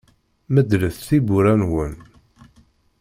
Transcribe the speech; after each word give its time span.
Medlet 0.53 0.97
tiwwura-nwen. 1.07 1.93